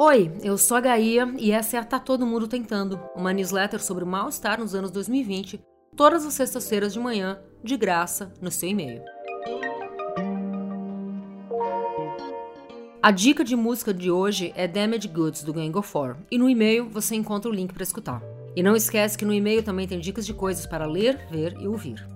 [0.00, 3.82] Oi, eu sou a Gaia e essa é a Tá Todo Mundo Tentando, uma newsletter
[3.82, 5.60] sobre o mal-estar nos anos 2020,
[5.96, 9.02] todas as sextas-feiras de manhã, de graça, no seu e-mail.
[13.02, 16.48] A dica de música de hoje é Damage Goods do Gang of Four, e no
[16.48, 18.22] e-mail você encontra o link para escutar.
[18.54, 21.66] E não esquece que no e-mail também tem dicas de coisas para ler, ver e
[21.66, 22.06] ouvir.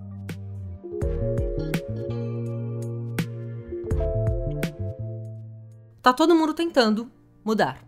[6.01, 7.11] Tá todo mundo tentando,
[7.45, 7.85] mudar.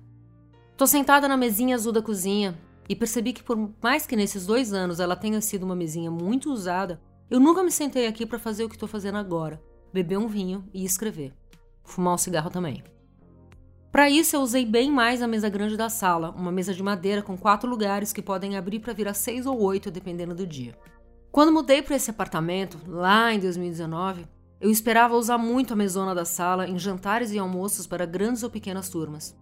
[0.77, 2.59] Tô sentada na mesinha azul da cozinha
[2.89, 6.53] e percebi que, por mais que nesses dois anos ela tenha sido uma mesinha muito
[6.53, 10.29] usada, eu nunca me sentei aqui para fazer o que tô fazendo agora: beber um
[10.29, 11.33] vinho e escrever.
[11.83, 12.83] Fumar um cigarro também.
[13.93, 17.23] Para isso, eu usei bem mais a mesa grande da sala, uma mesa de madeira
[17.23, 20.77] com quatro lugares que podem abrir para virar seis ou oito, dependendo do dia.
[21.31, 24.27] Quando mudei para esse apartamento, lá em 2019,
[24.61, 28.51] eu esperava usar muito a mesona da sala em jantares e almoços para grandes ou
[28.51, 29.37] pequenas turmas.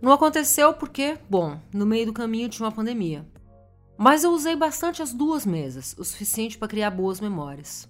[0.00, 3.26] Não aconteceu porque, bom, no meio do caminho tinha uma pandemia.
[3.96, 7.88] Mas eu usei bastante as duas mesas, o suficiente para criar boas memórias.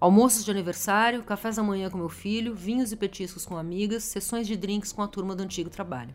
[0.00, 4.46] Almoços de aniversário, cafés da manhã com meu filho, vinhos e petiscos com amigas, sessões
[4.46, 6.12] de drinks com a turma do antigo trabalho.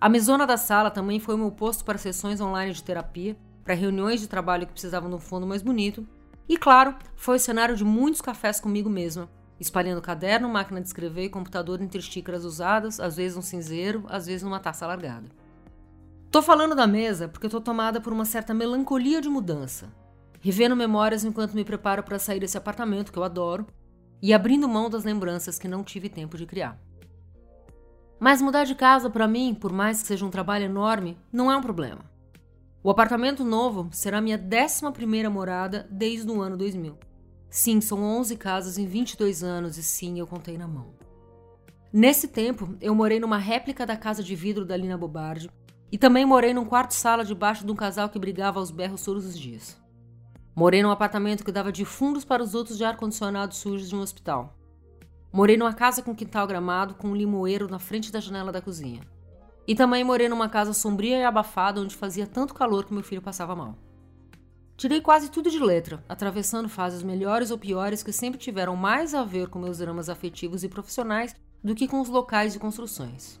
[0.00, 3.74] A mesona da sala também foi o meu posto para sessões online de terapia, para
[3.74, 6.06] reuniões de trabalho que precisavam de um fundo mais bonito,
[6.48, 9.28] e claro, foi o cenário de muitos cafés comigo mesma,
[9.60, 14.26] espalhando caderno, máquina de escrever e computador entre xícaras usadas, às vezes um cinzeiro, às
[14.26, 15.28] vezes numa taça largada.
[16.30, 19.92] Tô falando da mesa porque tô tomada por uma certa melancolia de mudança,
[20.40, 23.66] revendo memórias enquanto me preparo para sair desse apartamento que eu adoro
[24.22, 26.80] e abrindo mão das lembranças que não tive tempo de criar.
[28.18, 31.56] Mas mudar de casa para mim, por mais que seja um trabalho enorme, não é
[31.56, 32.04] um problema.
[32.82, 37.09] O apartamento novo será minha 11 primeira morada desde o ano 2000.
[37.50, 40.94] Sim, são 11 casas em 22 anos e sim, eu contei na mão.
[41.92, 45.50] Nesse tempo, eu morei numa réplica da casa de vidro da Lina Bobardi
[45.90, 49.36] e também morei num quarto-sala debaixo de um casal que brigava aos berros todos os
[49.36, 49.76] dias.
[50.54, 54.00] Morei num apartamento que dava de fundos para os outros de ar-condicionado sujos de um
[54.00, 54.56] hospital.
[55.32, 59.00] Morei numa casa com quintal gramado com um limoeiro na frente da janela da cozinha.
[59.66, 63.22] E também morei numa casa sombria e abafada onde fazia tanto calor que meu filho
[63.22, 63.76] passava mal.
[64.80, 69.22] Tirei quase tudo de letra, atravessando fases melhores ou piores que sempre tiveram mais a
[69.22, 73.38] ver com meus dramas afetivos e profissionais do que com os locais de construções.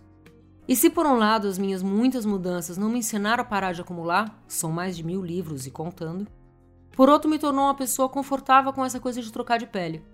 [0.68, 3.80] E se por um lado as minhas muitas mudanças não me ensinaram a parar de
[3.80, 6.28] acumular, são mais de mil livros e contando,
[6.92, 10.04] por outro me tornou uma pessoa confortável com essa coisa de trocar de pele.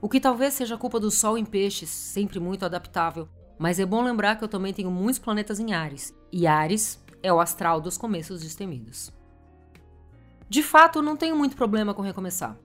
[0.00, 4.02] O que talvez seja culpa do sol em peixes, sempre muito adaptável, mas é bom
[4.02, 7.98] lembrar que eu também tenho muitos planetas em Ares, e Ares é o astral dos
[7.98, 9.19] começos destemidos.
[10.50, 12.58] De fato, não tenho muito problema com recomeçar.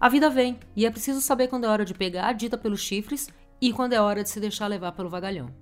[0.00, 2.80] A vida vem, e é preciso saber quando é hora de pegar a dita pelos
[2.80, 3.28] chifres
[3.60, 5.54] e quando é hora de se deixar levar pelo vagalhão.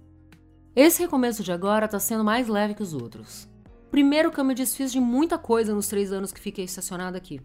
[0.76, 3.48] Esse recomeço de agora está sendo mais leve que os outros.
[3.90, 7.40] Primeiro, que eu me desfiz de muita coisa nos três anos que fiquei estacionada aqui.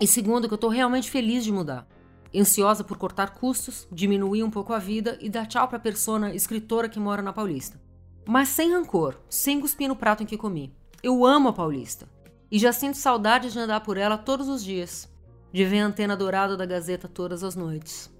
[0.00, 1.88] E segundo, que eu estou realmente feliz de mudar.
[2.32, 6.32] Ansiosa por cortar custos, diminuir um pouco a vida e dar tchau para a persona
[6.32, 7.80] escritora que mora na Paulista.
[8.24, 10.72] Mas sem rancor, sem cuspir no prato em que comi.
[11.02, 12.08] Eu amo a Paulista.
[12.50, 15.12] E já sinto saudade de andar por ela todos os dias,
[15.52, 18.10] de ver a antena dourada da Gazeta todas as noites,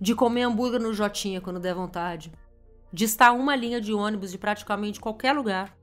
[0.00, 2.32] de comer hambúrguer no Jotinha quando der vontade,
[2.92, 5.76] de estar uma linha de ônibus de praticamente qualquer lugar,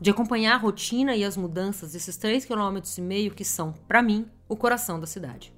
[0.00, 4.02] de acompanhar a rotina e as mudanças desses três quilômetros e meio que são, para
[4.02, 5.54] mim, o coração da cidade.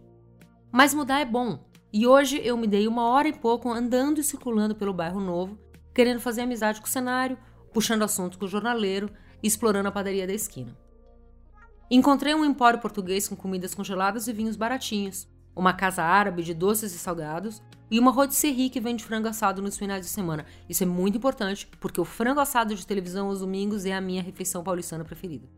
[0.73, 4.25] Mas mudar é bom, e hoje eu me dei uma hora e pouco andando e
[4.25, 5.59] circulando pelo bairro novo,
[5.95, 7.39] querendo fazer amizade com o cenário,
[7.73, 9.09] puxando assunto com o jornaleiro
[9.43, 10.77] e explorando a padaria da esquina.
[11.95, 16.93] Encontrei um empório português com comidas congeladas e vinhos baratinhos, uma casa árabe de doces
[16.93, 20.45] e salgados e uma rotisserie que vende frango assado nos finais de semana.
[20.69, 24.25] Isso é muito importante porque o frango assado de televisão aos domingos é a minha
[24.25, 25.49] refeição paulistana preferida.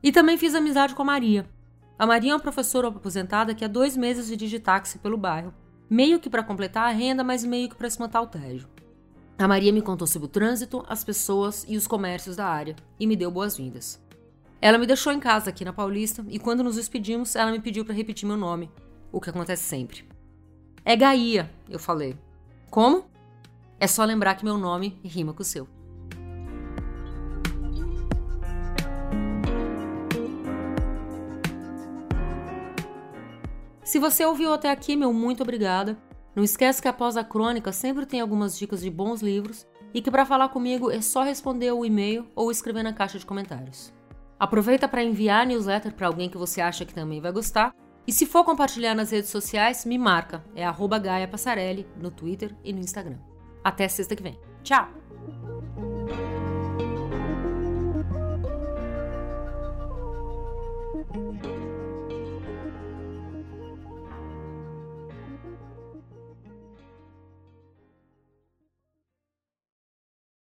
[0.00, 1.50] E também fiz amizade com a Maria.
[1.98, 5.52] A Maria é uma professora aposentada que há dois meses dirige táxi pelo bairro,
[5.90, 8.68] meio que para completar a renda, mas meio que para espantar o tédio.
[9.36, 13.04] A Maria me contou sobre o trânsito, as pessoas e os comércios da área e
[13.04, 14.05] me deu boas-vindas.
[14.60, 17.84] Ela me deixou em casa aqui na Paulista e quando nos despedimos, ela me pediu
[17.84, 18.70] para repetir meu nome,
[19.12, 20.08] o que acontece sempre.
[20.84, 22.16] É Gaia, eu falei.
[22.70, 23.04] Como?
[23.78, 25.68] É só lembrar que meu nome rima com o seu.
[33.84, 35.96] Se você ouviu até aqui, meu muito obrigada.
[36.34, 40.10] Não esquece que após a crônica sempre tem algumas dicas de bons livros e que
[40.10, 43.94] para falar comigo é só responder o e-mail ou escrever na caixa de comentários.
[44.38, 47.74] Aproveita para enviar a newsletter para alguém que você acha que também vai gostar.
[48.06, 50.44] E se for compartilhar nas redes sociais, me marca.
[50.54, 53.18] É arroba Gaia Passarelli no Twitter e no Instagram.
[53.64, 54.38] Até sexta que vem.
[54.62, 54.88] Tchau!